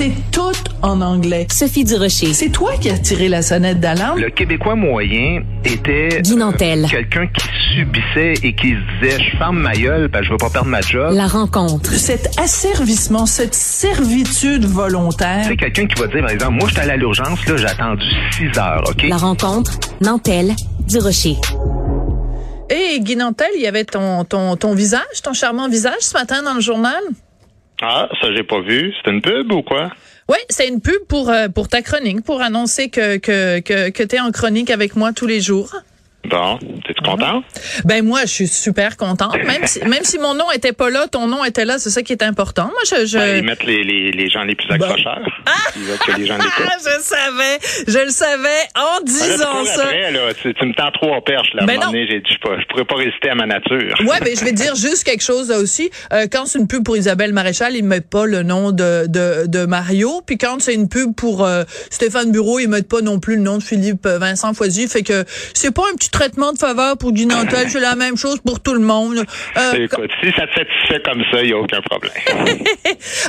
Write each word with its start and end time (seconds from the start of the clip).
C'est 0.00 0.14
tout 0.32 0.56
en 0.80 1.02
anglais. 1.02 1.46
Sophie 1.50 1.84
Durocher. 1.84 2.32
C'est 2.32 2.48
toi 2.48 2.72
qui 2.80 2.88
as 2.88 2.96
tiré 2.96 3.28
la 3.28 3.42
sonnette 3.42 3.80
d'alarme? 3.80 4.18
Le 4.18 4.30
Québécois 4.30 4.74
moyen 4.74 5.42
était 5.62 6.22
Guy 6.22 6.36
Nantel. 6.36 6.86
euh, 6.86 6.88
quelqu'un 6.88 7.26
qui 7.26 7.46
subissait 7.74 8.32
et 8.42 8.54
qui 8.54 8.70
se 8.70 9.04
disait 9.04 9.22
je 9.22 9.36
ferme 9.36 9.58
ma 9.58 9.74
gueule 9.74 10.08
parce 10.08 10.22
que 10.22 10.28
je 10.28 10.32
veux 10.32 10.38
pas 10.38 10.48
perdre 10.48 10.70
ma 10.70 10.80
job. 10.80 11.12
La 11.12 11.26
rencontre. 11.26 11.92
Cet 11.92 12.30
asservissement, 12.40 13.26
cette 13.26 13.54
servitude 13.54 14.64
volontaire. 14.64 15.44
C'est 15.46 15.58
quelqu'un 15.58 15.86
qui 15.86 16.00
va 16.00 16.06
dire 16.06 16.22
par 16.22 16.30
exemple 16.30 16.52
moi 16.54 16.68
je 16.68 16.72
suis 16.72 16.80
allé 16.80 16.92
à 16.92 16.96
l'urgence 16.96 17.46
là 17.46 17.56
j'ai 17.58 17.66
attendu 17.66 18.06
6 18.38 18.58
heures 18.58 18.82
ok? 18.88 19.02
La 19.06 19.18
rencontre. 19.18 19.72
Nantel. 20.00 20.54
Durocher. 20.88 21.36
Et 22.70 23.00
Guy 23.00 23.16
Nantel, 23.16 23.50
il 23.54 23.60
y 23.60 23.66
avait 23.66 23.84
ton, 23.84 24.24
ton, 24.24 24.56
ton 24.56 24.72
visage, 24.72 25.20
ton 25.22 25.34
charmant 25.34 25.68
visage 25.68 26.00
ce 26.00 26.14
matin 26.14 26.42
dans 26.42 26.54
le 26.54 26.62
journal? 26.62 27.02
Ah, 27.82 28.08
ça 28.20 28.34
j'ai 28.34 28.42
pas 28.42 28.60
vu. 28.60 28.92
C'est 29.02 29.10
une 29.10 29.22
pub 29.22 29.52
ou 29.52 29.62
quoi? 29.62 29.90
Oui, 30.28 30.36
c'est 30.48 30.68
une 30.68 30.80
pub 30.80 31.04
pour, 31.08 31.30
euh, 31.30 31.48
pour 31.48 31.68
ta 31.68 31.82
chronique, 31.82 32.22
pour 32.22 32.40
annoncer 32.40 32.88
que, 32.88 33.16
que, 33.16 33.60
que, 33.60 33.90
que 33.90 34.02
tu 34.02 34.16
es 34.16 34.20
en 34.20 34.30
chronique 34.30 34.70
avec 34.70 34.94
moi 34.94 35.12
tous 35.12 35.26
les 35.26 35.40
jours. 35.40 35.74
Bon, 36.30 36.58
t'es-tu 36.86 37.02
content? 37.02 37.42
Ben 37.84 38.04
moi, 38.04 38.20
je 38.22 38.26
suis 38.32 38.48
super 38.48 38.96
contente. 38.96 39.36
Même 39.44 39.66
si, 39.66 39.80
même 39.80 40.04
si 40.04 40.18
mon 40.18 40.34
nom 40.34 40.50
était 40.52 40.72
pas 40.72 40.88
là, 40.90 41.08
ton 41.08 41.26
nom 41.26 41.44
était 41.44 41.64
là, 41.64 41.78
c'est 41.78 41.90
ça 41.90 42.02
qui 42.02 42.12
est 42.12 42.22
important. 42.22 42.64
Moi, 42.66 42.82
je... 42.88 43.06
je... 43.06 43.18
Ben, 43.18 43.38
ils 43.38 43.44
mettent 43.44 43.64
les, 43.64 43.82
les, 43.82 44.12
les 44.12 44.28
gens 44.30 44.42
les 44.44 44.54
plus 44.54 44.70
accrocheurs. 44.70 45.20
Ils 45.76 45.82
veulent 45.82 45.98
que 45.98 46.12
les 46.20 46.26
gens 46.26 46.36
l'écoutent. 46.38 46.52
Ah, 46.66 46.76
je 46.78 47.02
savais, 47.02 47.58
je 47.88 48.04
le 48.04 48.10
savais 48.10 48.48
en 48.76 48.80
Ah, 48.80 48.94
là, 48.94 48.98
tu 49.00 49.04
disant 49.12 49.64
ça. 49.64 49.82
après, 49.82 50.12
là, 50.12 50.34
tu, 50.34 50.54
tu 50.54 50.66
me 50.66 50.74
tends 50.74 50.90
trois 50.92 51.20
perches. 51.24 51.52
Là, 51.54 51.62
à 51.62 51.64
un 51.64 51.66
Ben 51.66 51.74
moment 51.74 51.86
non. 51.86 51.92
donné, 51.92 52.06
j'ai 52.08 52.20
dit, 52.20 52.30
je, 52.30 52.60
je 52.60 52.66
pourrais 52.68 52.84
pas 52.84 52.96
résister 52.96 53.30
à 53.30 53.34
ma 53.34 53.46
nature. 53.46 53.94
Ouais, 54.06 54.20
ben 54.20 54.36
je 54.36 54.44
vais 54.44 54.52
dire 54.52 54.74
juste 54.76 55.04
quelque 55.04 55.22
chose 55.24 55.48
là 55.50 55.58
aussi. 55.58 55.90
Euh, 56.12 56.26
quand 56.30 56.46
c'est 56.46 56.58
une 56.58 56.68
pub 56.68 56.84
pour 56.84 56.96
Isabelle 56.96 57.32
Maréchal, 57.32 57.74
ils 57.74 57.82
mettent 57.84 58.08
pas 58.08 58.26
le 58.26 58.42
nom 58.42 58.70
de, 58.72 59.06
de, 59.08 59.46
de 59.46 59.66
Mario. 59.66 60.22
Puis 60.26 60.38
quand 60.38 60.60
c'est 60.60 60.74
une 60.74 60.88
pub 60.88 61.14
pour 61.14 61.44
euh, 61.44 61.64
Stéphane 61.90 62.30
Bureau, 62.30 62.58
ils 62.60 62.68
mettent 62.68 62.88
pas 62.88 63.00
non 63.00 63.18
plus 63.18 63.36
le 63.36 63.42
nom 63.42 63.58
de 63.58 63.62
Philippe 63.62 64.06
euh, 64.06 64.18
Vincent 64.18 64.54
Foisy. 64.54 64.86
Fait 64.88 65.02
que 65.02 65.24
c'est 65.54 65.74
pas 65.74 65.82
un 65.92 65.96
petit 65.96 66.10
traitement 66.20 66.52
de 66.52 66.58
faveur 66.58 66.98
pour 66.98 67.12
Guy 67.12 67.24
Nantel, 67.24 67.70
c'est 67.70 67.80
la 67.80 67.96
même 67.96 68.18
chose 68.18 68.40
pour 68.44 68.60
tout 68.60 68.74
le 68.74 68.80
monde. 68.80 69.24
Euh, 69.56 69.72
Écoute, 69.72 70.10
si 70.22 70.30
ça 70.32 70.46
te 70.46 70.52
satisfait 70.52 71.00
comme 71.02 71.22
ça, 71.32 71.40
il 71.40 71.46
n'y 71.46 71.52
a 71.54 71.58
aucun 71.58 71.80
problème. 71.80 72.12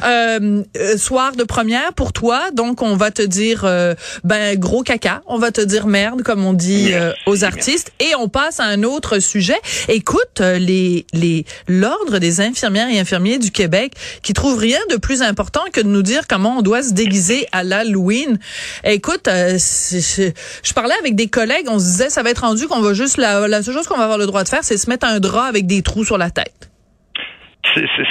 euh, 0.04 0.64
euh, 0.76 0.98
soir 0.98 1.32
de 1.38 1.46
première 1.46 1.94
pour 1.94 2.12
toi, 2.12 2.52
donc 2.52 2.82
on 2.82 2.98
va 2.98 3.10
te 3.10 3.22
dire 3.22 3.62
euh, 3.64 3.96
ben 4.26 4.60
gros 4.60 4.84
caca, 4.84 5.22
on 5.28 5.38
va 5.38 5.52
te 5.52 5.62
dire 5.62 5.88
merde 5.88 6.22
comme 6.22 6.44
on 6.46 6.52
dit 6.52 6.90
euh, 6.92 7.14
aux 7.28 7.46
artistes 7.46 7.94
et 8.02 8.14
on 8.20 8.28
passe 8.28 8.60
à 8.60 8.66
un 8.66 8.84
autre 8.84 9.20
sujet. 9.20 9.60
Écoute 9.88 10.42
les 10.42 11.06
les 11.14 11.46
l'ordre 11.70 12.18
des 12.18 12.42
infirmières 12.42 12.90
et 12.90 13.00
infirmiers 13.00 13.38
du 13.38 13.52
Québec 13.52 13.94
qui 14.22 14.34
trouvent 14.34 14.60
rien 14.60 14.80
de 14.90 14.98
plus 14.98 15.22
important 15.22 15.62
que 15.72 15.80
de 15.80 15.88
nous 15.88 16.04
dire 16.04 16.28
comment 16.28 16.58
on 16.58 16.62
doit 16.62 16.84
se 16.84 16.92
déguiser 16.92 17.48
à 17.54 17.64
l'Halloween. 17.64 18.38
Écoute, 18.84 19.28
je 19.28 20.74
parlais 20.74 20.96
avec 21.00 21.16
des 21.16 21.28
collègues, 21.28 21.68
on 21.70 21.80
se 21.80 21.86
disait 21.86 22.10
ça 22.10 22.22
va 22.22 22.32
être 22.32 22.42
rendu 22.42 22.68
qu'on 22.68 22.81
va 22.82 22.94
juste 22.94 23.18
la 23.18 23.48
la 23.48 23.62
seule 23.64 23.74
chose 23.76 23.88
qu'on 23.88 23.98
va 23.98 24.04
avoir 24.04 24.18
le 24.18 24.26
droit 24.26 24.44
de 24.44 24.50
faire, 24.50 24.64
c'est 24.64 24.78
se 24.78 24.90
mettre 24.90 25.08
un 25.08 25.20
drap 25.20 25.46
avec 25.46 25.66
des 25.68 25.82
trous 25.82 26.04
sur 26.06 26.18
la 26.18 26.30
tête. 26.30 26.68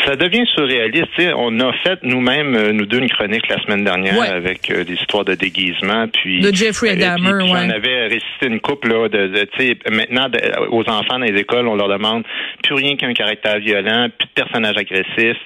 Ça 0.06 0.16
devient 0.16 0.44
surréaliste. 0.54 1.08
On 1.36 1.58
a 1.60 1.72
fait 1.82 1.98
nous-mêmes, 2.02 2.54
euh, 2.54 2.72
nous 2.72 2.86
deux, 2.86 2.98
une 2.98 3.10
chronique 3.10 3.46
la 3.48 3.60
semaine 3.62 3.84
dernière 3.84 4.16
Ouais. 4.16 4.28
avec 4.28 4.70
euh, 4.70 4.84
des 4.84 4.94
histoires 4.94 5.24
de 5.24 5.34
déguisement. 5.34 6.06
Puis, 6.08 6.40
De 6.40 6.54
Jeffrey 6.54 6.96
Dahmer, 6.96 7.32
ouais. 7.34 7.46
J'en 7.48 7.68
avais 7.68 8.06
récité 8.06 8.46
une 8.46 8.60
couple 8.60 8.88
là, 8.88 9.08
de, 9.08 9.28
maintenant 9.90 10.28
de- 10.30 10.68
aux 10.70 10.88
enfants 10.88 11.18
dans 11.18 11.26
les 11.26 11.38
écoles, 11.38 11.66
on 11.68 11.74
leur 11.74 11.88
demande 11.88 12.22
plus 12.62 12.74
rien 12.74 12.96
qu'un 12.96 13.12
caractère 13.12 13.58
violent, 13.58 14.08
plus 14.18 14.28
de 14.28 14.32
personnages 14.34 14.76
agressifs. 14.78 15.36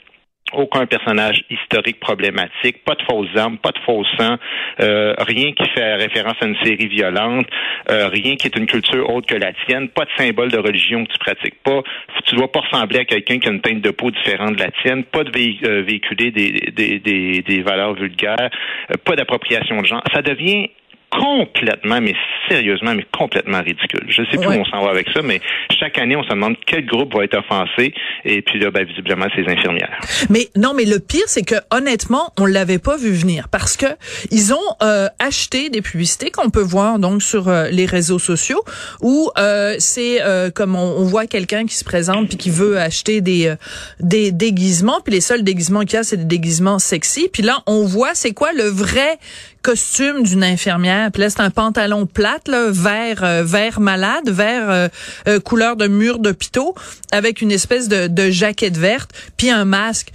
Aucun 0.57 0.87
personnage 0.87 1.45
historique 1.51 2.01
problématique, 2.01 2.85
pas 2.85 2.95
de 2.95 3.03
fausses 3.03 3.37
armes, 3.37 3.59
pas 3.59 3.73
de 3.73 3.79
faux 3.85 4.05
sang, 4.19 4.37
euh, 4.81 5.15
rien 5.19 5.53
qui 5.53 5.69
fait 5.71 5.95
référence 5.95 6.37
à 6.41 6.47
une 6.47 6.57
série 6.63 6.89
violente, 6.89 7.47
euh, 7.91 8.09
rien 8.09 8.37
qui 8.37 8.47
est 8.47 8.57
une 8.57 8.67
culture 8.67 9.09
autre 9.11 9.27
que 9.27 9.35
la 9.35 9.53
tienne, 9.67 9.89
pas 9.89 10.05
de 10.05 10.11
symbole 10.17 10.51
de 10.51 10.59
religion 10.59 11.05
que 11.05 11.13
tu 11.13 11.19
pratiques 11.19 11.63
pas, 11.63 11.83
tu 12.27 12.37
dois 12.37 12.51
pas 12.51 12.61
ressembler 12.61 13.01
à 13.01 13.05
quelqu'un 13.05 13.39
qui 13.39 13.49
a 13.49 13.53
une 13.53 13.61
teinte 13.61 13.81
de 13.81 13.91
peau 13.91 14.11
différente 14.11 14.57
de 14.57 14.61
la 14.61 14.71
tienne, 14.83 15.05
pas 15.05 15.25
de 15.25 15.31
euh, 15.31 15.83
véhiculer 15.83 16.31
des, 16.31 16.51
des, 16.73 16.99
des, 16.99 17.43
des 17.43 17.63
valeurs 17.63 17.95
vulgaires, 17.95 18.51
euh, 18.91 18.95
pas 19.05 19.17
d'appropriation 19.17 19.81
de 19.81 19.87
genre. 19.87 20.03
Ça 20.13 20.23
devient 20.23 20.71
complètement, 21.21 22.01
mais 22.01 22.15
sérieusement, 22.49 22.95
mais 22.95 23.07
complètement 23.17 23.61
ridicule. 23.63 24.05
Je 24.09 24.23
sais 24.31 24.37
plus 24.39 24.47
Ouais. 24.49 24.59
où 24.59 24.61
on 24.61 24.65
s'en 24.65 24.83
va 24.85 24.91
avec 24.91 25.09
ça, 25.15 25.23
mais 25.23 25.41
chaque 25.79 25.99
année, 25.99 26.17
on 26.17 26.23
se 26.23 26.29
demande 26.31 26.57
quel 26.67 26.85
groupe 26.87 27.15
va 27.15 27.25
être 27.25 27.37
offensé, 27.39 27.95
et 28.25 28.43
puis 28.43 28.59
là, 28.59 28.71
ben, 28.71 28.85
visiblement, 28.85 29.27
c'est 29.35 29.43
les 29.43 29.53
infirmières. 29.53 29.99
Mais 30.31 30.49
non, 30.57 30.75
mais 30.75 30.85
le 30.85 30.99
pire, 31.01 31.25
c'est 31.27 31.45
que 31.45 31.55
honnêtement, 31.71 32.33
on 32.39 32.47
l'avait 32.47 32.79
pas 32.79 32.97
vu 32.97 33.11
venir 33.13 33.49
parce 33.49 33.77
que 33.77 33.87
ils 34.31 34.53
ont 34.53 34.59
euh, 34.83 35.09
acheté 35.19 35.71
des 35.71 35.83
publicités 35.83 36.31
qu'on 36.31 36.51
peut 36.51 36.63
voir 36.63 36.99
donc 36.99 37.23
sur 37.23 37.49
euh, 37.49 37.69
les 37.71 37.87
réseaux 37.87 38.19
sociaux 38.19 38.63
où 39.01 39.31
euh, 39.39 39.77
c'est 39.79 40.23
euh, 40.23 40.51
comme 40.51 40.75
on, 40.77 40.99
on 40.99 41.05
voit 41.05 41.27
quelqu'un 41.27 41.67
qui 41.67 41.75
se 41.75 41.85
présente 41.85 42.29
puis 42.29 42.37
qui 42.37 42.51
veut 42.51 42.79
acheter 42.79 43.21
des 43.21 43.47
euh, 43.49 43.57
des 44.01 44.33
déguisements 44.33 45.01
puis 45.05 45.15
les 45.15 45.21
seuls 45.21 45.43
déguisements 45.45 45.81
qu'il 45.81 45.95
y 45.95 45.97
a 45.97 46.03
c'est 46.03 46.17
des 46.17 46.25
déguisements 46.25 46.79
sexy 46.79 47.29
puis 47.33 47.43
là 47.43 47.59
on 47.67 47.85
voit 47.85 48.15
c'est 48.15 48.33
quoi 48.33 48.53
le 48.53 48.65
vrai 48.65 49.19
costume 49.65 50.23
d'une 50.23 50.45
infirmière 50.45 51.11
puis 51.11 51.23
là 51.23 51.31
c'est 51.31 51.41
un 51.41 51.51
pantalon 51.51 52.05
plate 52.07 52.49
là 52.49 52.71
vert 52.71 53.25
euh, 53.25 53.43
vert 53.43 53.81
malade 53.81 54.29
vert 54.29 54.71
euh, 54.71 54.89
euh, 55.27 55.41
couleur 55.41 55.77
de 55.77 55.87
mur 55.89 56.19
d'hôpitaux 56.19 56.75
avec 57.11 57.41
une 57.41 57.51
espèce 57.51 57.89
de, 57.89 58.07
de 58.07 58.31
jaquette 58.31 58.77
verte 58.77 59.11
puis 59.37 59.51
un 59.51 59.65
masque 59.65 60.13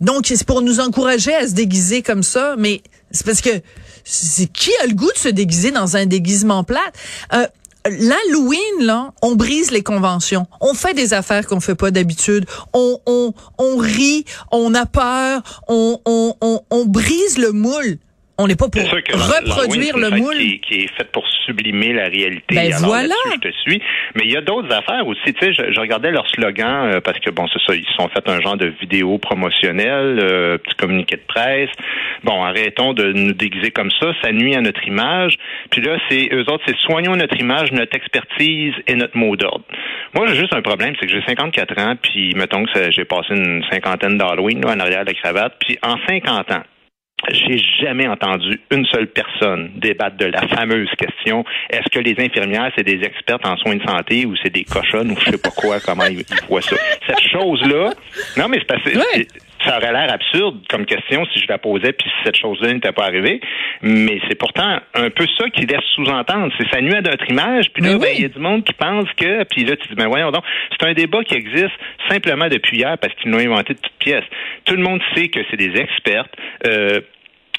donc, 0.00 0.26
c'est 0.28 0.46
pour 0.46 0.62
nous 0.62 0.80
encourager 0.80 1.34
à 1.34 1.46
se 1.46 1.54
déguiser 1.54 2.02
comme 2.02 2.22
ça, 2.22 2.54
mais 2.56 2.82
c'est 3.10 3.26
parce 3.26 3.40
que 3.40 3.50
c'est 4.04 4.46
qui 4.46 4.70
a 4.82 4.86
le 4.86 4.94
goût 4.94 5.10
de 5.12 5.18
se 5.18 5.28
déguiser 5.28 5.70
dans 5.70 5.96
un 5.96 6.06
déguisement 6.06 6.64
plate? 6.64 6.94
Euh, 7.32 7.46
L'Halloween, 7.84 8.80
là, 8.80 9.12
on 9.22 9.34
brise 9.34 9.70
les 9.70 9.82
conventions. 9.82 10.46
On 10.60 10.74
fait 10.74 10.94
des 10.94 11.14
affaires 11.14 11.46
qu'on 11.46 11.60
fait 11.60 11.74
pas 11.74 11.90
d'habitude. 11.90 12.44
On, 12.74 13.00
on, 13.06 13.32
on 13.56 13.76
rit, 13.76 14.24
on 14.52 14.74
a 14.74 14.84
peur, 14.84 15.62
on, 15.68 15.98
on, 16.04 16.34
on, 16.40 16.60
on 16.70 16.84
brise 16.84 17.38
le 17.38 17.52
moule. 17.52 17.98
On 18.40 18.46
n'est 18.46 18.54
pas 18.54 18.68
pour 18.68 18.82
reproduire 18.82 19.98
le 19.98 20.10
moule. 20.10 20.36
Qui, 20.36 20.60
qui 20.60 20.74
est 20.84 20.96
faite 20.96 21.10
pour 21.10 21.26
sublimer 21.44 21.92
la 21.92 22.04
réalité. 22.04 22.54
Ben 22.54 22.72
Alors, 22.72 22.90
voilà. 22.90 23.14
Je 23.32 23.40
te 23.40 23.52
suis. 23.62 23.82
Mais 24.14 24.22
il 24.26 24.30
y 24.30 24.36
a 24.36 24.40
d'autres 24.42 24.72
affaires 24.72 25.04
aussi. 25.08 25.34
Tu 25.34 25.44
sais, 25.44 25.52
je, 25.52 25.72
je 25.72 25.80
regardais 25.80 26.12
leur 26.12 26.28
slogan 26.28 26.92
euh, 26.92 27.00
parce 27.00 27.18
que 27.18 27.30
bon, 27.30 27.48
c'est 27.52 27.60
ça, 27.66 27.74
ils 27.74 27.84
se 27.84 27.92
sont 27.94 28.08
fait 28.08 28.28
un 28.28 28.40
genre 28.40 28.56
de 28.56 28.72
vidéo 28.80 29.18
promotionnelle, 29.18 30.20
euh, 30.22 30.56
petit 30.56 30.76
communiqué 30.76 31.16
de 31.16 31.22
presse. 31.26 31.70
Bon, 32.22 32.44
arrêtons 32.44 32.92
de 32.92 33.12
nous 33.12 33.32
déguiser 33.32 33.72
comme 33.72 33.90
ça. 34.00 34.12
Ça 34.22 34.30
nuit 34.30 34.54
à 34.54 34.60
notre 34.60 34.86
image. 34.86 35.34
Puis 35.70 35.80
là, 35.80 35.98
c'est 36.08 36.28
eux 36.32 36.44
autres, 36.48 36.62
c'est 36.64 36.76
soignons 36.76 37.16
notre 37.16 37.36
image, 37.40 37.72
notre 37.72 37.96
expertise 37.96 38.74
et 38.86 38.94
notre 38.94 39.16
mot 39.16 39.34
d'ordre. 39.34 39.64
Moi, 40.14 40.26
j'ai 40.28 40.36
juste 40.36 40.54
un 40.54 40.62
problème, 40.62 40.94
c'est 41.00 41.06
que 41.06 41.12
j'ai 41.12 41.24
54 41.26 41.78
ans, 41.80 41.94
puis 42.00 42.34
mettons 42.36 42.64
que 42.64 42.90
j'ai 42.92 43.04
passé 43.04 43.34
une 43.34 43.64
cinquantaine 43.68 44.16
d'Halloween 44.16 44.64
en 44.64 44.78
arrière 44.78 45.04
de 45.04 45.10
la 45.10 45.14
cravate, 45.14 45.56
puis 45.58 45.76
en 45.82 45.96
50 46.06 46.52
ans. 46.52 46.62
J'ai 47.30 47.58
jamais 47.80 48.06
entendu 48.06 48.60
une 48.70 48.86
seule 48.86 49.08
personne 49.08 49.70
débattre 49.76 50.16
de 50.16 50.26
la 50.26 50.46
fameuse 50.48 50.88
question 50.96 51.44
est-ce 51.68 51.88
que 51.90 51.98
les 51.98 52.14
infirmières 52.18 52.70
c'est 52.76 52.84
des 52.84 53.00
expertes 53.04 53.44
en 53.44 53.56
soins 53.56 53.76
de 53.76 53.82
santé 53.82 54.24
ou 54.24 54.34
c'est 54.42 54.52
des 54.52 54.64
cochonnes 54.64 55.10
ou 55.10 55.16
je 55.18 55.32
sais 55.32 55.38
pas 55.38 55.50
quoi 55.50 55.80
comment 55.80 56.06
ils, 56.06 56.20
ils 56.20 56.46
voient 56.48 56.62
ça? 56.62 56.76
Cette 57.06 57.20
chose 57.20 57.60
là, 57.62 57.90
non 58.36 58.48
mais 58.48 58.58
c'est 58.60 58.66
parce 58.66 58.82
que 58.82 58.96
Ouais. 58.96 59.26
Ça 59.68 59.76
aurait 59.76 59.92
l'air 59.92 60.12
absurde 60.12 60.60
comme 60.68 60.86
question 60.86 61.24
si 61.32 61.40
je 61.40 61.46
la 61.48 61.58
posais 61.58 61.92
puis 61.92 62.08
si 62.08 62.24
cette 62.24 62.36
chose-là 62.36 62.72
n'était 62.72 62.92
pas 62.92 63.04
arrivée, 63.04 63.40
mais 63.82 64.20
c'est 64.28 64.34
pourtant 64.34 64.78
un 64.94 65.10
peu 65.10 65.26
ça 65.36 65.48
qui 65.50 65.66
laisse 65.66 65.84
sous-entendre. 65.94 66.52
C'est 66.58 66.68
ça 66.70 66.80
nuit 66.80 66.94
à 66.94 67.02
notre 67.02 67.28
image, 67.30 67.66
puis 67.72 67.82
là, 67.82 67.90
ben, 67.92 68.00
oui. 68.00 68.08
il 68.16 68.22
y 68.22 68.24
a 68.24 68.28
du 68.28 68.38
monde 68.38 68.64
qui 68.64 68.72
pense 68.72 69.08
que, 69.16 69.44
puis 69.44 69.64
là, 69.64 69.76
tu 69.76 69.88
dis, 69.88 69.94
ben 69.94 70.08
voyons 70.08 70.30
donc, 70.30 70.44
c'est 70.70 70.86
un 70.86 70.94
débat 70.94 71.22
qui 71.24 71.34
existe 71.34 71.74
simplement 72.08 72.48
depuis 72.48 72.78
hier 72.78 72.96
parce 72.98 73.14
qu'ils 73.14 73.30
l'ont 73.30 73.38
inventé 73.38 73.74
de 73.74 73.78
toutes 73.78 73.98
pièces. 73.98 74.24
Tout 74.64 74.74
le 74.74 74.82
monde 74.82 75.00
sait 75.14 75.28
que 75.28 75.40
c'est 75.50 75.56
des 75.56 75.76
expertes. 75.78 76.34
Euh, 76.66 77.00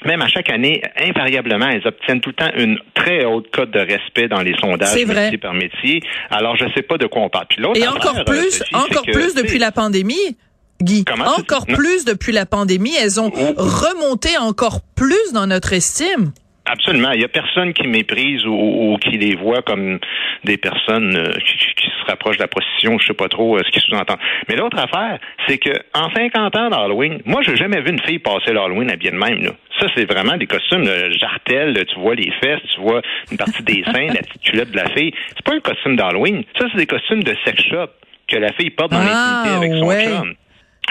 même 0.04 0.22
à 0.22 0.28
chaque 0.28 0.48
année, 0.48 0.80
invariablement, 0.96 1.68
elles 1.68 1.86
obtiennent 1.86 2.20
tout 2.20 2.30
le 2.30 2.34
temps 2.34 2.50
une 2.56 2.78
très 2.94 3.24
haute 3.24 3.50
cote 3.50 3.70
de 3.70 3.80
respect 3.80 4.28
dans 4.28 4.40
les 4.40 4.56
sondages 4.58 5.04
vrai. 5.04 5.24
métier 5.24 5.38
par 5.38 5.52
métier. 5.52 6.00
Alors, 6.30 6.56
je 6.56 6.64
sais 6.74 6.82
pas 6.82 6.96
de 6.96 7.06
quoi 7.06 7.22
on 7.22 7.28
parle. 7.28 7.46
Puis 7.48 7.62
Et 7.74 7.86
encore 7.86 8.18
euh, 8.18 8.24
plus, 8.24 8.62
encore 8.72 9.04
que, 9.04 9.12
plus 9.12 9.34
depuis 9.34 9.58
la 9.58 9.72
pandémie. 9.72 10.36
Guy, 10.80 11.04
Comment 11.04 11.24
encore 11.38 11.66
plus 11.66 12.04
depuis 12.04 12.32
la 12.32 12.46
pandémie, 12.46 12.94
elles 13.00 13.20
ont 13.20 13.30
Oh, 13.34 13.52
remonté 13.56 14.36
encore 14.38 14.80
plus 14.96 15.32
dans 15.34 15.46
notre 15.46 15.72
estime. 15.72 16.32
Absolument. 16.66 17.10
Il 17.12 17.18
n'y 17.18 17.24
a 17.24 17.28
personne 17.28 17.72
qui 17.72 17.86
méprise 17.88 18.44
ou, 18.46 18.52
ou 18.52 18.96
qui 18.98 19.16
les 19.18 19.34
voit 19.34 19.62
comme 19.62 19.98
des 20.44 20.56
personnes 20.56 21.16
euh, 21.16 21.32
qui, 21.32 21.56
qui 21.74 21.86
se 21.88 22.06
rapprochent 22.06 22.36
de 22.36 22.42
la 22.42 22.48
prostitution, 22.48 22.96
je 22.98 23.06
sais 23.08 23.14
pas 23.14 23.28
trop 23.28 23.56
euh, 23.56 23.62
ce 23.66 23.70
qui 23.72 23.80
sous-entend. 23.80 24.16
Mais 24.48 24.56
l'autre 24.56 24.78
affaire, 24.78 25.18
c'est 25.48 25.58
que 25.58 25.70
en 25.94 26.10
50 26.14 26.56
ans 26.56 26.70
d'Halloween, 26.70 27.20
moi, 27.24 27.40
j'ai 27.42 27.56
jamais 27.56 27.80
vu 27.80 27.90
une 27.90 28.00
fille 28.00 28.18
passer 28.20 28.52
l'Halloween 28.52 28.88
habillée 28.90 29.10
de 29.10 29.16
même. 29.16 29.42
Là. 29.42 29.50
Ça, 29.80 29.86
c'est 29.96 30.04
vraiment 30.04 30.36
des 30.36 30.46
costumes 30.46 30.84
de 30.84 31.10
jartel. 31.18 31.72
là. 31.72 31.84
Tu 31.86 31.98
vois 31.98 32.14
les 32.14 32.30
fesses, 32.42 32.60
tu 32.74 32.80
vois 32.82 33.02
une 33.32 33.36
partie 33.38 33.62
des 33.64 33.82
seins, 33.84 34.06
la 34.08 34.22
petite 34.22 34.42
culotte 34.42 34.70
de 34.70 34.76
la 34.76 34.88
fille. 34.90 35.12
C'est 35.30 35.44
pas 35.44 35.54
un 35.54 35.60
costume 35.60 35.96
d'Halloween. 35.96 36.44
Ça, 36.58 36.66
c'est 36.70 36.78
des 36.78 36.86
costumes 36.86 37.22
de 37.24 37.34
sex 37.44 37.60
shop 37.68 37.88
que 38.28 38.36
la 38.36 38.52
fille 38.52 38.70
porte 38.70 38.92
dans 38.92 39.00
Ah, 39.00 39.42
l'intimité 39.44 39.56
avec 39.66 39.72
son 39.80 39.86
ouais. 39.88 40.04
chum. 40.06 40.34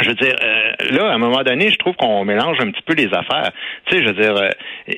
Je 0.02 0.10
veux 0.10 0.16
dire, 0.16 0.36
euh, 0.42 0.72
là, 0.92 1.12
à 1.12 1.14
un 1.14 1.18
moment 1.18 1.42
donné, 1.44 1.70
je 1.72 1.78
trouve 1.78 1.96
qu'on 1.96 2.24
mélange 2.26 2.58
un 2.60 2.72
petit 2.72 2.82
peu 2.86 2.94
les 2.94 3.08
affaires. 3.14 3.52
Tu 3.88 3.96
sais, 3.98 4.04
je 4.04 4.08
veux 4.10 4.22
dire, 4.22 4.36
euh, 4.36 4.50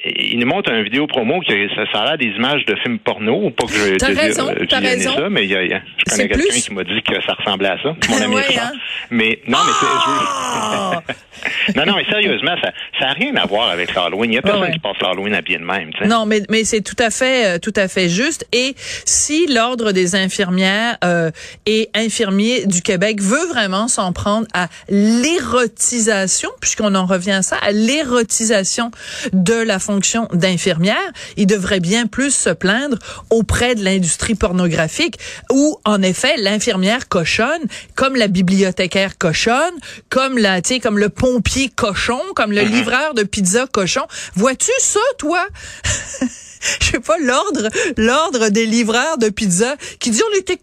il 0.05 0.37
nous 0.39 0.47
montre 0.47 0.71
un 0.71 0.81
vidéo 0.83 1.07
promo 1.07 1.39
qui 1.41 1.51
ça, 1.75 1.83
ça 1.91 1.99
a 2.01 2.05
l'air 2.05 2.17
des 2.17 2.27
images 2.37 2.65
de 2.65 2.75
films 2.77 2.99
porno. 2.99 3.49
Pas 3.51 3.65
que 3.65 3.73
je 3.73 3.95
T'as 3.95 4.07
raison, 4.07 4.47
euh, 4.49 4.65
t'as 4.69 4.79
visionné 4.79 4.87
raison. 4.89 5.15
ça, 5.15 5.29
mais 5.29 5.43
il 5.45 5.51
y 5.51 5.55
a, 5.55 5.63
y 5.63 5.73
a- 5.73 5.81
je 5.97 6.03
connais 6.11 6.27
quelqu'un 6.29 6.43
plus- 6.49 6.63
qui 6.63 6.73
m'a 6.73 6.83
dit 6.83 7.01
que 7.01 7.21
ça 7.25 7.33
ressemblait 7.33 7.69
à 7.69 7.77
ça. 7.81 7.95
Mon 8.09 8.21
ami 8.21 8.35
Ouais, 8.35 8.57
hein? 8.59 8.71
Mais 9.09 9.39
non, 9.47 9.57
mais 9.65 9.73
c'est, 9.79 9.85
je- 9.85 11.13
non, 11.75 11.85
non, 11.85 11.95
mais 11.95 12.05
sérieusement, 12.05 12.55
ça, 12.61 12.71
ça 12.99 13.09
a 13.09 13.13
rien 13.13 13.35
à 13.35 13.45
voir 13.45 13.69
avec 13.69 13.93
l'Halloween. 13.93 14.31
Il 14.31 14.35
y 14.35 14.37
a 14.37 14.41
personne 14.41 14.63
ouais. 14.63 14.71
qui 14.71 14.79
passe 14.79 14.97
l'Halloween 15.01 15.33
habillé 15.33 15.57
de 15.57 15.63
même. 15.63 15.91
tu 15.93 15.99
sais. 15.99 16.07
Non, 16.07 16.25
mais 16.25 16.41
mais 16.49 16.63
c'est 16.63 16.81
tout 16.81 16.95
à 16.99 17.09
fait 17.09 17.55
euh, 17.55 17.59
tout 17.59 17.73
à 17.75 17.87
fait 17.87 18.09
juste. 18.09 18.45
Et 18.51 18.75
si 19.05 19.47
l'ordre 19.47 19.91
des 19.91 20.15
infirmières 20.15 20.97
euh, 21.03 21.31
et 21.65 21.89
infirmiers 21.93 22.65
du 22.65 22.81
Québec 22.81 23.21
veut 23.21 23.47
vraiment 23.47 23.87
s'en 23.87 24.13
prendre 24.13 24.47
à 24.53 24.67
l'érotisation, 24.89 26.49
puisqu'on 26.59 26.95
en 26.95 27.05
revient 27.05 27.31
à 27.31 27.41
ça, 27.41 27.57
à 27.61 27.71
l'érotisation 27.71 28.91
de 29.33 29.53
la 29.53 29.79
fonction 29.79 30.27
d'infirmière, 30.33 30.97
il 31.37 31.47
devrait 31.47 31.79
bien 31.79 32.07
plus 32.07 32.33
se 32.33 32.49
plaindre 32.49 32.97
auprès 33.29 33.75
de 33.75 33.83
l'industrie 33.83 34.35
pornographique, 34.35 35.17
où 35.51 35.79
en 35.85 36.01
effet 36.01 36.35
l'infirmière 36.37 37.07
cochonne, 37.07 37.61
comme 37.95 38.15
la 38.15 38.27
bibliothécaire 38.27 39.17
cochonne, 39.17 39.73
comme 40.09 40.37
la, 40.37 40.61
tu 40.61 40.75
sais, 40.75 40.79
comme 40.79 40.97
le 40.97 41.09
pompier 41.09 41.50
cochon, 41.75 42.21
comme 42.35 42.51
le 42.51 42.61
livreur 42.61 43.13
de 43.13 43.23
pizza 43.23 43.67
cochon. 43.67 44.07
Vois-tu 44.35 44.71
ça, 44.79 44.99
toi? 45.17 45.45
je 46.79 46.91
sais 46.91 46.99
pas, 46.99 47.17
l'ordre, 47.17 47.67
l'ordre 47.97 48.49
des 48.49 48.65
livreurs 48.65 49.17
de 49.17 49.29
pizza 49.29 49.75
qui 49.99 50.11
dit 50.11 50.21
on 50.31 50.37
était 50.37 50.59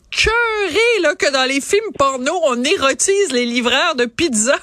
là, 1.02 1.14
que 1.14 1.30
dans 1.32 1.44
les 1.44 1.60
films 1.60 1.92
porno, 1.96 2.32
on 2.44 2.62
érotise 2.62 3.32
les 3.32 3.44
livreurs 3.44 3.94
de 3.94 4.06
pizza. 4.06 4.56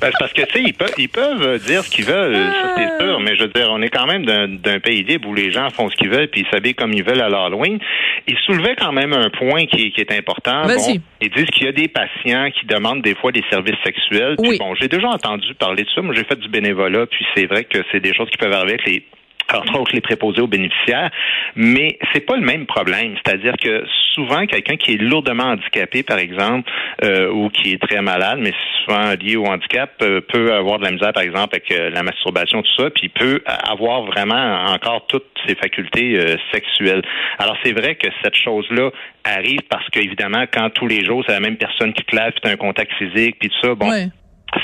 Ben, 0.00 0.10
parce 0.18 0.32
que, 0.32 0.42
tu 0.42 0.52
sais, 0.58 0.62
ils 0.64 0.74
peuvent, 0.74 0.92
ils 0.98 1.08
peuvent 1.08 1.58
dire 1.64 1.82
ce 1.84 1.90
qu'ils 1.90 2.04
veulent, 2.04 2.34
ça 2.34 2.74
c'est 2.76 3.04
sûr, 3.04 3.20
mais 3.20 3.36
je 3.36 3.42
veux 3.42 3.48
dire, 3.48 3.68
on 3.70 3.80
est 3.82 3.88
quand 3.88 4.06
même 4.06 4.24
d'un 4.58 4.80
pays 4.80 5.02
libre 5.02 5.28
où 5.28 5.34
les 5.34 5.50
gens 5.52 5.70
font 5.70 5.88
ce 5.88 5.96
qu'ils 5.96 6.10
veulent 6.10 6.28
puis 6.28 6.42
ils 6.42 6.50
s'habillent 6.50 6.74
comme 6.74 6.92
ils 6.92 7.04
veulent 7.04 7.20
à 7.22 7.28
l'Halloween. 7.28 7.78
Ils 8.26 8.36
soulevaient 8.46 8.76
quand 8.76 8.92
même 8.92 9.12
un 9.12 9.30
point 9.30 9.66
qui, 9.66 9.86
est- 9.86 9.90
qui 9.90 10.00
est 10.00 10.12
important. 10.12 10.62
Bon, 10.66 11.00
ils 11.20 11.30
disent 11.30 11.46
qu'il 11.46 11.64
y 11.64 11.68
a 11.68 11.72
des 11.72 11.88
patients 11.88 12.50
qui 12.50 12.66
demandent 12.66 13.02
des 13.02 13.14
fois 13.14 13.32
des 13.32 13.44
services 13.50 13.76
sexuels. 13.84 14.36
Puis 14.40 14.50
Oui. 14.52 14.58
bon, 14.58 14.74
j'ai 14.74 14.88
déjà 14.88 15.08
entendu 15.08 15.54
parler 15.54 15.84
de 15.84 15.88
ça. 15.94 16.02
Moi, 16.02 16.14
j'ai 16.14 16.24
fait 16.24 16.38
du 16.38 16.48
bénévolat, 16.48 17.06
puis 17.06 17.24
c'est 17.34 17.46
vrai 17.46 17.64
que 17.64 17.78
c'est 17.92 18.00
des 18.00 18.12
choses 18.14 18.28
qui 18.30 18.36
peuvent 18.38 18.52
arriver 18.52 18.74
avec 18.74 18.86
les 18.86 19.04
entre 19.54 19.80
autres 19.80 19.94
les 19.94 20.00
préposés 20.00 20.40
aux 20.40 20.46
bénéficiaires, 20.46 21.10
mais 21.54 21.98
c'est 22.12 22.24
pas 22.26 22.36
le 22.36 22.42
même 22.42 22.66
problème. 22.66 23.14
C'est-à-dire 23.24 23.54
que 23.60 23.84
souvent 24.14 24.46
quelqu'un 24.46 24.76
qui 24.76 24.94
est 24.94 24.96
lourdement 24.96 25.44
handicapé, 25.44 26.02
par 26.02 26.18
exemple, 26.18 26.70
euh, 27.04 27.30
ou 27.30 27.48
qui 27.50 27.72
est 27.72 27.82
très 27.82 28.00
malade, 28.00 28.38
mais 28.40 28.52
souvent 28.84 29.10
lié 29.20 29.36
au 29.36 29.46
handicap, 29.46 29.90
euh, 30.02 30.20
peut 30.20 30.52
avoir 30.52 30.78
de 30.78 30.84
la 30.84 30.92
misère, 30.92 31.12
par 31.12 31.22
exemple, 31.22 31.56
avec 31.56 31.70
euh, 31.72 31.90
la 31.90 32.02
masturbation, 32.02 32.62
tout 32.62 32.82
ça, 32.82 32.90
puis 32.90 33.08
peut 33.08 33.42
avoir 33.46 34.02
vraiment 34.02 34.66
encore 34.66 35.06
toutes 35.06 35.26
ses 35.46 35.54
facultés 35.54 36.18
euh, 36.18 36.36
sexuelles. 36.52 37.02
Alors 37.38 37.56
c'est 37.64 37.72
vrai 37.72 37.96
que 37.96 38.08
cette 38.22 38.36
chose-là 38.36 38.90
arrive 39.24 39.60
parce 39.68 39.88
qu'évidemment, 39.90 40.44
quand 40.52 40.70
tous 40.70 40.86
les 40.86 41.04
jours 41.04 41.22
c'est 41.26 41.32
la 41.32 41.40
même 41.40 41.56
personne 41.56 41.92
qui 41.92 42.04
te 42.04 42.14
lave, 42.14 42.32
puis 42.32 42.40
tu 42.42 42.50
un 42.50 42.56
contact 42.56 42.92
physique, 42.94 43.36
puis 43.38 43.48
tout 43.48 43.66
ça, 43.66 43.74
bon. 43.74 43.90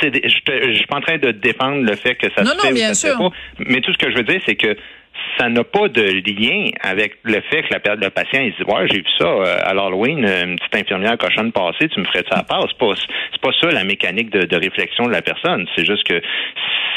Je, 0.02 0.08
je 0.22 0.76
suis 0.76 0.86
pas 0.86 0.96
en 0.96 1.00
train 1.00 1.18
de 1.18 1.30
défendre 1.32 1.82
le 1.84 1.96
fait 1.96 2.14
que 2.14 2.28
ça 2.34 2.42
Non, 2.42 2.50
se 2.50 2.56
non, 2.56 2.62
fait 2.62 2.70
ou 2.70 2.74
bien 2.74 2.88
ça 2.88 2.94
se 2.94 3.06
fait 3.08 3.12
sûr. 3.14 3.30
pas. 3.30 3.36
Mais 3.66 3.80
tout 3.80 3.92
ce 3.92 3.98
que 3.98 4.10
je 4.10 4.16
veux 4.16 4.22
dire, 4.22 4.40
c'est 4.46 4.56
que 4.56 4.76
ça 5.38 5.48
n'a 5.48 5.64
pas 5.64 5.88
de 5.88 6.02
lien 6.02 6.70
avec 6.82 7.16
le 7.22 7.40
fait 7.50 7.62
que 7.62 7.74
la, 7.74 7.94
le 7.94 8.10
patient 8.10 8.40
il 8.40 8.52
dit 8.52 8.62
ouais 8.64 8.86
j'ai 8.90 8.98
vu 8.98 9.06
ça 9.18 9.26
euh, 9.26 9.56
à 9.62 9.74
l'Halloween 9.74 10.24
euh, 10.24 10.44
une 10.44 10.56
petite 10.56 10.76
infirmière 10.76 11.16
cochonne 11.18 11.52
passée 11.52 11.88
tu 11.88 12.00
me 12.00 12.04
ferais 12.06 12.24
ça 12.30 12.38
à 12.38 12.42
part. 12.42 12.66
C'est 12.68 12.78
pas 12.78 12.94
c'est 12.96 13.40
pas 13.40 13.50
ça 13.60 13.70
la 13.70 13.84
mécanique 13.84 14.30
de, 14.30 14.56
réflexion 14.56 15.06
de 15.06 15.12
la 15.12 15.22
personne. 15.22 15.66
C'est 15.74 15.84
juste 15.84 16.04
que 16.04 16.20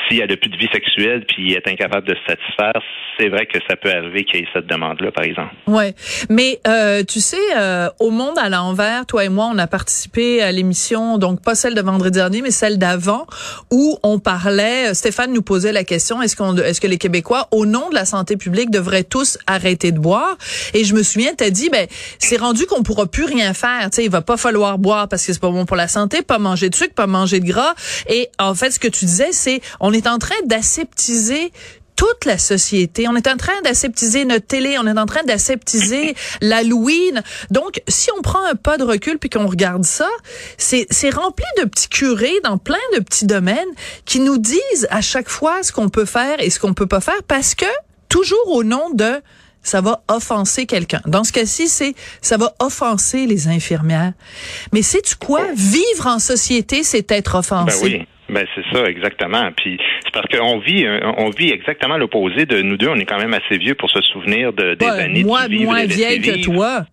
s'il 0.07 0.21
a 0.21 0.27
plus 0.27 0.49
de 0.49 0.57
vie 0.57 0.69
sexuelle 0.71 1.25
puis 1.25 1.53
est 1.53 1.67
incapable 1.67 2.07
de 2.07 2.15
se 2.15 2.21
satisfaire 2.27 2.81
c'est 3.19 3.29
vrai 3.29 3.45
que 3.45 3.59
ça 3.69 3.75
peut 3.75 3.89
arriver 3.89 4.23
qu'il 4.23 4.39
y 4.39 4.43
ait 4.43 4.47
cette 4.53 4.67
demande 4.67 5.01
là 5.01 5.11
par 5.11 5.23
exemple. 5.23 5.53
Ouais, 5.67 5.93
mais 6.29 6.59
euh, 6.67 7.03
tu 7.03 7.19
sais, 7.19 7.37
euh, 7.55 7.89
au 7.99 8.09
Monde 8.09 8.37
à 8.37 8.49
l'envers, 8.49 9.05
toi 9.05 9.25
et 9.25 9.29
moi, 9.29 9.49
on 9.51 9.57
a 9.57 9.67
participé 9.67 10.41
à 10.41 10.51
l'émission, 10.51 11.17
donc 11.17 11.41
pas 11.43 11.55
celle 11.55 11.73
de 11.73 11.81
vendredi 11.81 12.19
dernier, 12.19 12.41
mais 12.41 12.51
celle 12.51 12.77
d'avant, 12.77 13.25
où 13.71 13.97
on 14.03 14.19
parlait. 14.19 14.91
euh, 14.91 14.93
Stéphane 14.93 15.33
nous 15.33 15.41
posait 15.41 15.71
la 15.71 15.83
question 15.83 16.21
est-ce 16.21 16.35
qu'on, 16.35 16.55
est-ce 16.57 16.79
que 16.79 16.87
les 16.87 16.97
Québécois, 16.97 17.47
au 17.51 17.65
nom 17.65 17.89
de 17.89 17.95
la 17.95 18.05
santé 18.17 18.37
publique, 18.37 18.69
devraient 18.69 19.03
tous 19.03 19.37
arrêter 19.47 19.91
de 19.91 19.99
boire 19.99 20.37
Et 20.73 20.83
je 20.83 20.93
me 20.93 21.03
souviens, 21.03 21.33
t'as 21.35 21.49
dit, 21.49 21.69
ben 21.69 21.87
c'est 22.19 22.37
rendu 22.37 22.65
qu'on 22.65 22.83
pourra 22.83 23.07
plus 23.07 23.25
rien 23.25 23.53
faire. 23.53 23.89
Tu 23.89 23.97
sais, 23.97 24.05
il 24.05 24.11
va 24.11 24.21
pas 24.21 24.37
falloir 24.37 24.77
boire 24.77 25.07
parce 25.07 25.25
que 25.25 25.33
c'est 25.33 25.41
pas 25.41 25.49
bon 25.49 25.65
pour 25.65 25.77
la 25.77 25.87
santé, 25.87 26.21
pas 26.21 26.39
manger 26.39 26.69
de 26.69 26.75
sucre, 26.75 26.93
pas 26.93 27.07
manger 27.07 27.39
de 27.39 27.47
gras. 27.47 27.73
Et 28.07 28.29
en 28.39 28.53
fait, 28.55 28.71
ce 28.71 28.79
que 28.79 28.87
tu 28.87 29.05
disais, 29.05 29.31
c'est 29.31 29.61
on 29.79 29.93
est 29.93 30.07
en 30.07 30.19
train 30.19 30.35
d'aseptiser 30.45 31.51
toute 31.95 32.25
la 32.25 32.37
société. 32.37 33.07
On 33.07 33.15
est 33.15 33.27
en 33.27 33.37
train 33.37 33.59
d'aseptiser 33.63 34.25
notre 34.25 34.47
télé, 34.47 34.77
on 34.79 34.87
est 34.87 34.99
en 34.99 35.05
train 35.05 35.23
d'aseptiser 35.23 36.15
l'Halloween. 36.41 37.23
Donc, 37.51 37.81
si 37.87 38.09
on 38.17 38.21
prend 38.21 38.43
un 38.45 38.55
pas 38.55 38.77
de 38.77 38.83
recul 38.83 39.19
puis 39.19 39.29
qu'on 39.29 39.47
regarde 39.47 39.85
ça, 39.85 40.09
c'est 40.57 40.87
c'est 40.89 41.09
rempli 41.09 41.45
de 41.59 41.65
petits 41.65 41.89
curés 41.89 42.39
dans 42.43 42.57
plein 42.57 42.75
de 42.95 42.99
petits 43.01 43.25
domaines 43.25 43.59
qui 44.05 44.19
nous 44.19 44.37
disent 44.37 44.87
à 44.89 45.01
chaque 45.01 45.29
fois 45.29 45.63
ce 45.63 45.71
qu'on 45.71 45.89
peut 45.89 46.05
faire 46.05 46.39
et 46.39 46.49
ce 46.49 46.59
qu'on 46.59 46.73
peut 46.73 46.87
pas 46.87 47.01
faire 47.01 47.21
parce 47.27 47.55
que 47.55 47.65
toujours 48.13 48.47
au 48.49 48.63
nom 48.63 48.91
de 48.93 49.21
ça 49.63 49.81
va 49.81 50.03
offenser 50.09 50.65
quelqu'un. 50.65 51.01
Dans 51.07 51.23
ce 51.23 51.31
cas-ci, 51.31 51.67
c'est 51.67 51.93
ça 52.21 52.37
va 52.37 52.51
offenser 52.59 53.25
les 53.25 53.47
infirmières. 53.47 54.13
Mais 54.73 54.81
sais-tu 54.81 55.15
quoi? 55.15 55.41
Vivre 55.55 56.07
en 56.07 56.19
société, 56.19 56.83
c'est 56.83 57.09
être 57.11 57.33
Ben 57.33 57.39
offensé. 57.39 57.83
oui. 57.83 58.07
Ben 58.29 58.45
c'est 58.55 58.63
ça 58.75 58.85
exactement. 58.85 59.49
Puis 59.55 59.77
c'est 60.03 60.13
parce 60.13 60.27
qu'on 60.27 60.59
vit 60.59 60.85
on 61.17 61.29
vit 61.29 61.49
exactement 61.51 61.97
l'opposé 61.97 62.45
de 62.45 62.61
nous 62.61 62.77
deux. 62.77 62.87
On 62.87 62.95
est 62.95 63.05
quand 63.05 63.19
même 63.19 63.33
assez 63.33 63.57
vieux 63.57 63.75
pour 63.75 63.89
se 63.89 64.01
souvenir 64.01 64.53
de, 64.53 64.75
des 64.75 64.85
années 64.85 65.23
moi 65.23 65.47
du 65.47 65.57
vivre 65.57 65.71
moins 65.71 65.85
vieille 65.85 66.21
que 66.21 66.43
toi. 66.43 66.85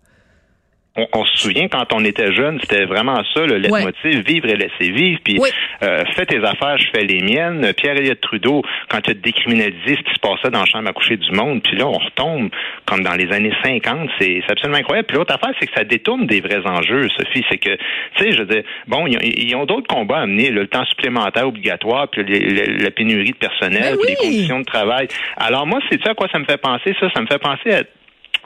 On, 0.97 1.07
on 1.13 1.23
se 1.23 1.37
souvient 1.37 1.69
quand 1.69 1.93
on 1.93 2.03
était 2.03 2.33
jeune, 2.33 2.59
c'était 2.59 2.83
vraiment 2.83 3.23
ça 3.33 3.45
le 3.45 3.57
leitmotiv, 3.59 4.25
vivre 4.27 4.47
et 4.49 4.57
laisser 4.57 4.91
vivre. 4.91 5.21
Puis 5.23 5.37
Oui. 5.39 5.47
euh, 5.83 6.03
fais 6.15 6.25
tes 6.25 6.43
affaires, 6.43 6.77
je 6.77 6.87
fais 6.93 7.05
les 7.05 7.21
miennes. 7.21 7.71
Pierre 7.77 7.95
Elliott 7.95 8.19
Trudeau, 8.19 8.61
quand 8.89 8.99
il 9.07 9.11
a 9.11 9.13
décriminalisé 9.13 9.95
ce 9.95 10.01
qui 10.03 10.13
se 10.13 10.19
passait 10.19 10.49
dans 10.51 10.59
la 10.59 10.65
chambre 10.65 10.89
à 10.89 10.93
coucher 10.93 11.15
du 11.15 11.31
monde, 11.31 11.63
puis 11.63 11.77
là 11.77 11.87
on 11.87 11.93
retombe 11.97 12.49
comme 12.85 13.03
dans 13.03 13.13
les 13.15 13.31
années 13.31 13.53
50, 13.63 14.09
c'est 14.19 14.41
absolument 14.49 14.79
incroyable. 14.79 15.07
Puis 15.07 15.15
l'autre 15.17 15.33
affaire, 15.33 15.53
c'est 15.61 15.67
que 15.67 15.73
ça 15.73 15.85
détourne 15.85 16.27
des 16.27 16.41
vrais 16.41 16.65
enjeux, 16.65 17.07
Sophie. 17.17 17.45
C'est 17.49 17.57
que, 17.57 17.73
tu 18.17 18.23
sais, 18.23 18.31
je 18.33 18.39
veux 18.39 18.47
dire, 18.47 18.63
bon, 18.87 19.07
ils 19.07 19.55
ont, 19.55 19.65
d'autres 19.65 19.87
combats 19.87 20.19
à 20.19 20.25
mener, 20.25 20.49
là, 20.51 20.61
le 20.61 20.67
temps 20.67 20.83
supplémentaire 20.85 21.47
obligatoire, 21.47 22.09
puis 22.09 22.21
la 22.25 22.91
pénurie 22.91 23.31
de 23.31 23.37
personnel, 23.37 23.95
Ben 23.95 23.97
puis 23.97 24.09
les 24.09 24.15
conditions 24.17 24.59
de 24.59 24.65
travail. 24.65 25.07
Alors 25.37 25.65
moi, 25.65 25.79
c'est 25.89 26.01
ça 26.03 26.11
à 26.11 26.15
quoi 26.15 26.27
ça 26.33 26.39
me 26.39 26.45
fait 26.45 26.57
penser, 26.57 26.93
ça? 26.99 27.07
Ça 27.13 27.21
me 27.21 27.27
fait 27.27 27.39
penser 27.39 27.71
à 27.71 27.83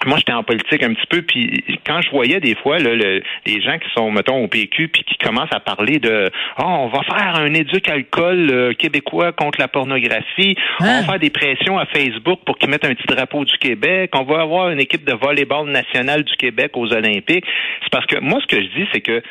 moi, 0.06 0.18
j'étais 0.18 0.34
en 0.34 0.44
politique 0.44 0.82
un 0.84 0.94
petit 0.94 1.08
peu, 1.10 1.22
puis 1.22 1.64
quand 1.86 2.02
je 2.02 2.10
voyais 2.12 2.40
des 2.40 2.56
fois 2.56 2.80
là, 2.80 2.94
le- 2.94 3.22
les 3.46 3.62
gens 3.62 3.78
qui 3.80 3.90
sont, 3.96 4.12
mettons, 4.12 4.44
au 4.44 4.48
PQ, 4.48 4.88
puis 4.88 5.04
qui 5.04 5.16
commencent 5.18 5.52
à 5.54 5.60
parler 5.60 6.00
de 6.00 6.30
«Oh, 6.60 6.64
on 6.66 6.88
va 6.88 7.02
faire 7.04 7.36
un 7.36 7.54
éduc 7.54 7.90
alcool 7.90 8.50
euh, 8.52 8.74
québécois 8.74 9.32
contre 9.34 9.60
la 9.60 9.68
pornographie, 9.68 10.56
on 10.80 10.86
Hein? 10.86 11.02
va 11.02 11.04
faire 11.08 11.20
des 11.20 11.30
pressions 11.30 11.78
à 11.78 11.86
Facebook 11.86 12.40
pour 12.46 12.58
qu'ils 12.58 12.70
mettent 12.70 12.86
un 12.86 12.94
petit 12.94 13.08
drapeau 13.08 13.46
du 13.46 13.58
Québec, 13.58 14.12
on 14.14 14.24
va 14.24 14.42
avoir 14.42 14.70
une 14.70 14.80
équipe 14.80 15.04
de 15.06 15.14
volleyball 15.14 15.70
nationale 15.70 16.24
du 16.24 16.36
Québec 16.36 16.72
aux 16.76 16.92
Olympiques.» 16.94 17.46
C'est 17.84 17.92
parce 17.92 18.06
que 18.06 18.20
moi, 18.20 18.40
ce 18.42 18.48
que 18.48 18.62
je 18.62 18.68
dis, 18.68 18.88
c'est 18.94 19.02
que 19.02 19.22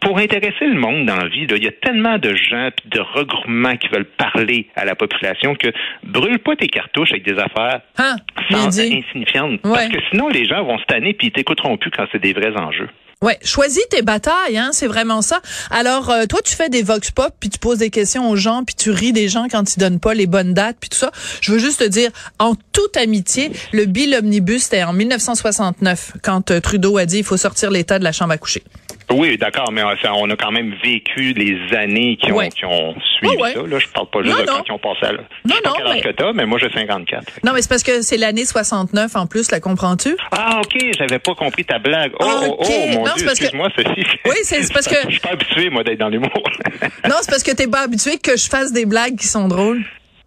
pour 0.00 0.18
intéresser 0.18 0.66
le 0.66 0.78
monde 0.78 1.06
dans 1.06 1.16
la 1.16 1.28
vie, 1.28 1.46
là, 1.46 1.56
il 1.56 1.64
y 1.64 1.68
a 1.68 1.72
tellement 1.82 2.18
de 2.18 2.34
gens 2.34 2.70
puis 2.76 2.88
de 2.90 3.00
regroupements 3.00 3.76
qui 3.76 3.88
veulent 3.88 4.04
parler 4.18 4.68
à 4.76 4.84
la 4.84 4.94
population 4.94 5.54
que 5.54 5.68
brûle 6.02 6.38
pas 6.38 6.56
tes 6.56 6.68
cartouches 6.68 7.12
avec 7.12 7.24
des 7.24 7.38
affaires 7.38 7.80
Hein? 7.98 8.16
Bien 8.50 8.70
sans- 8.70 8.80
insignifiantes. 8.80 9.60
Ouais. 9.64 9.72
Parce 9.72 9.88
que 9.88 9.98
sinon, 10.10 10.28
les 10.28 10.44
gens 10.46 10.64
vont 10.64 10.78
se 10.78 10.84
tanner 10.84 11.14
puis 11.14 11.28
ils 11.28 11.32
t'écouteront 11.32 11.76
plus 11.78 11.90
quand 11.90 12.06
c'est 12.12 12.20
des 12.22 12.32
vrais 12.32 12.56
enjeux. 12.56 12.88
Ouais, 13.22 13.38
choisis 13.42 13.88
tes 13.88 14.02
batailles, 14.02 14.58
hein, 14.58 14.68
c'est 14.72 14.86
vraiment 14.88 15.22
ça. 15.22 15.40
Alors, 15.70 16.10
euh, 16.10 16.26
toi, 16.26 16.40
tu 16.44 16.54
fais 16.54 16.68
des 16.68 16.82
vox 16.82 17.10
pop, 17.10 17.32
puis 17.40 17.48
tu 17.48 17.58
poses 17.58 17.78
des 17.78 17.88
questions 17.88 18.28
aux 18.28 18.36
gens, 18.36 18.64
puis 18.64 18.74
tu 18.74 18.90
ris 18.90 19.12
des 19.14 19.28
gens 19.28 19.46
quand 19.50 19.74
ils 19.74 19.80
donnent 19.80 20.00
pas 20.00 20.12
les 20.12 20.26
bonnes 20.26 20.52
dates, 20.52 20.76
puis 20.78 20.90
tout 20.90 20.98
ça. 20.98 21.10
Je 21.40 21.52
veux 21.52 21.58
juste 21.58 21.80
te 21.80 21.88
dire, 21.88 22.10
en 22.38 22.54
toute 22.72 22.98
amitié, 22.98 23.50
le 23.72 23.86
bill 23.86 24.14
omnibus, 24.18 24.64
c'était 24.64 24.82
en 24.82 24.92
1969, 24.92 26.12
quand 26.22 26.50
euh, 26.50 26.60
Trudeau 26.60 26.98
a 26.98 27.06
dit 27.06 27.18
il 27.18 27.24
faut 27.24 27.38
sortir 27.38 27.70
l'État 27.70 27.98
de 27.98 28.04
la 28.04 28.12
chambre 28.12 28.32
à 28.32 28.36
coucher. 28.38 28.62
Oui, 29.10 29.36
d'accord, 29.36 29.70
mais 29.70 29.82
euh, 29.82 29.94
on 30.14 30.30
a 30.30 30.36
quand 30.36 30.50
même 30.50 30.74
vécu 30.82 31.32
les 31.34 31.58
années 31.76 32.16
qui 32.16 32.32
ont, 32.32 32.38
qui 32.48 32.64
ont 32.64 32.94
suivi 33.18 33.36
ça. 33.38 33.62
Là, 33.62 33.78
je 33.78 33.88
parle 33.88 34.06
pas 34.10 34.22
juste 34.22 34.34
Non, 34.34 34.40
de 34.42 34.46
non. 34.50 34.56
quand 34.58 34.64
ils 34.68 34.72
ont 34.72 34.78
passé 34.78 35.06
à 35.06 35.12
là. 35.12 35.18
Non, 35.44 35.54
pas 35.62 35.70
non, 35.84 35.92
mais- 35.94 36.00
que 36.00 36.08
t'as, 36.10 36.32
mais 36.32 36.46
moi 36.46 36.58
j'ai 36.58 36.70
54. 36.70 37.24
Non, 37.44 37.52
mais 37.52 37.62
c'est 37.62 37.68
parce 37.68 37.82
que 37.82 38.02
c'est 38.02 38.16
l'année 38.16 38.44
69 38.44 39.14
en 39.16 39.26
plus, 39.26 39.50
la 39.50 39.60
comprends-tu? 39.60 40.16
Ah, 40.32 40.60
ok, 40.64 40.78
j'avais 40.98 41.18
pas 41.18 41.34
compris 41.34 41.64
ta 41.64 41.78
blague. 41.78 42.12
Oh, 42.18 42.24
oh, 42.26 42.56
Ok. 42.60 42.66
oh, 42.68 42.86
mon 42.92 43.04
Non, 43.06 43.12
Dieu, 43.16 43.26
que- 43.26 43.30
excuse-moi, 43.30 43.68
Sophie. 43.76 44.04
Oui, 44.26 44.36
c'est- 44.42 44.72
parce 44.72 44.88
que- 44.88 44.94
Je 45.06 45.10
suis 45.12 45.20
pas 45.20 45.30
habitué, 45.32 45.70
moi, 45.70 45.84
d'être 45.84 45.98
dans 45.98 46.08
l'humour. 46.08 46.32
Non, 47.08 47.16
c'est 47.20 47.30
parce 47.30 47.42
que 47.42 47.50
t'es 47.54 47.66
pas 47.68 47.80
habitué 47.82 48.18
que 48.18 48.36
je 48.36 48.48
fasse 48.48 48.72
des 48.72 48.86
blagues 48.86 49.16
qui 49.16 49.26
sont 49.26 49.48
drôles. 49.48 49.84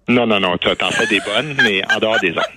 non, 0.08 0.26
non, 0.28 0.40
non, 0.40 0.56
t'en 0.58 0.90
fais 0.92 1.08
des 1.08 1.20
bonnes, 1.20 1.56
mais 1.64 1.82
en 1.94 2.00
dehors 2.00 2.20
des 2.20 2.30
autres. 2.32 2.50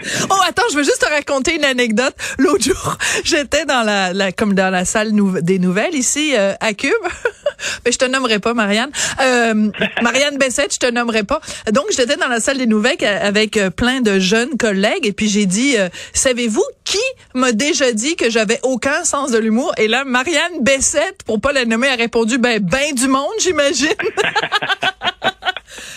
Oh, 0.30 0.40
attends, 0.46 0.62
je 0.70 0.76
veux 0.76 0.82
juste 0.82 1.00
te 1.00 1.08
raconter 1.08 1.54
une 1.56 1.64
anecdote. 1.64 2.14
L'autre 2.38 2.64
jour, 2.64 2.98
j'étais 3.24 3.64
dans 3.64 3.82
la, 3.82 4.32
comme 4.32 4.54
dans 4.54 4.70
la 4.70 4.84
salle 4.84 5.12
des 5.42 5.58
nouvelles 5.58 5.94
ici 5.94 6.32
euh, 6.34 6.54
à 6.60 6.72
Cube. 6.72 6.92
Mais 7.84 7.92
je 7.92 7.98
te 7.98 8.04
nommerai 8.04 8.38
pas, 8.38 8.54
Marianne. 8.54 8.90
Euh, 9.22 9.70
Marianne 10.02 10.36
Bessette, 10.36 10.74
je 10.74 10.78
te 10.78 10.90
nommerai 10.90 11.22
pas. 11.22 11.40
Donc, 11.72 11.86
j'étais 11.90 12.16
dans 12.16 12.28
la 12.28 12.40
salle 12.40 12.58
des 12.58 12.66
nouvelles 12.66 12.96
avec 13.04 13.56
euh, 13.56 13.70
plein 13.70 14.00
de 14.00 14.18
jeunes 14.18 14.56
collègues 14.58 15.06
et 15.06 15.12
puis 15.12 15.28
j'ai 15.28 15.46
dit, 15.46 15.76
savez-vous 16.12 16.64
qui 16.84 17.00
m'a 17.34 17.52
déjà 17.52 17.92
dit 17.92 18.16
que 18.16 18.30
j'avais 18.30 18.60
aucun 18.62 19.04
sens 19.04 19.30
de 19.30 19.38
l'humour? 19.38 19.72
Et 19.78 19.88
là, 19.88 20.04
Marianne 20.04 20.62
Bessette, 20.62 21.22
pour 21.24 21.40
pas 21.40 21.52
la 21.52 21.64
nommer, 21.64 21.88
a 21.88 21.96
répondu, 21.96 22.38
ben, 22.38 22.60
ben 22.60 22.94
du 22.94 23.08
monde, 23.08 23.32
j'imagine. 23.40 23.88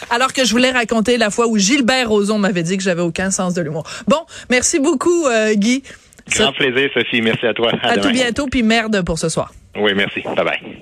Alors 0.09 0.33
que 0.33 0.43
je 0.45 0.51
voulais 0.51 0.71
raconter 0.71 1.17
la 1.17 1.29
fois 1.29 1.47
où 1.47 1.57
Gilbert 1.57 2.09
Rozon 2.09 2.37
m'avait 2.39 2.63
dit 2.63 2.77
que 2.77 2.83
j'avais 2.83 3.01
aucun 3.01 3.31
sens 3.31 3.53
de 3.53 3.61
l'humour. 3.61 3.83
Bon, 4.07 4.19
merci 4.49 4.79
beaucoup, 4.79 5.27
euh, 5.27 5.53
Guy. 5.53 5.83
Grand 6.35 6.53
plaisir, 6.53 6.89
Sophie. 6.93 7.21
Merci 7.21 7.45
à 7.47 7.53
toi. 7.53 7.71
À, 7.81 7.91
à 7.93 7.97
tout 7.97 8.09
bientôt, 8.09 8.47
puis 8.47 8.63
merde 8.63 9.03
pour 9.03 9.17
ce 9.17 9.29
soir. 9.29 9.51
Oui, 9.75 9.93
merci. 9.95 10.21
Bye 10.21 10.35
bye. 10.45 10.81